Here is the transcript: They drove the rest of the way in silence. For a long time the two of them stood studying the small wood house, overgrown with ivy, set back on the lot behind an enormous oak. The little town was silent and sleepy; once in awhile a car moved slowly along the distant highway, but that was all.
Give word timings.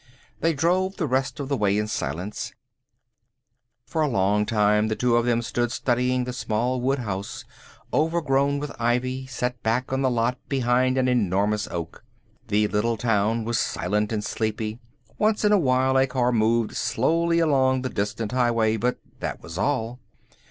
They 0.39 0.55
drove 0.55 0.97
the 0.97 1.05
rest 1.05 1.39
of 1.39 1.47
the 1.47 1.55
way 1.55 1.77
in 1.77 1.87
silence. 1.87 2.53
For 3.85 4.01
a 4.01 4.07
long 4.07 4.47
time 4.47 4.87
the 4.87 4.95
two 4.95 5.15
of 5.15 5.25
them 5.27 5.43
stood 5.43 5.71
studying 5.71 6.23
the 6.23 6.33
small 6.33 6.81
wood 6.81 6.97
house, 6.97 7.45
overgrown 7.93 8.57
with 8.57 8.71
ivy, 8.79 9.27
set 9.27 9.61
back 9.61 9.93
on 9.93 10.01
the 10.01 10.09
lot 10.09 10.39
behind 10.49 10.97
an 10.97 11.07
enormous 11.07 11.67
oak. 11.67 12.03
The 12.47 12.67
little 12.67 12.97
town 12.97 13.43
was 13.45 13.59
silent 13.59 14.11
and 14.11 14.23
sleepy; 14.23 14.79
once 15.19 15.45
in 15.45 15.51
awhile 15.51 15.95
a 15.99 16.07
car 16.07 16.31
moved 16.31 16.75
slowly 16.75 17.37
along 17.37 17.83
the 17.83 17.89
distant 17.89 18.31
highway, 18.31 18.77
but 18.77 18.97
that 19.19 19.43
was 19.43 19.59
all. 19.59 19.99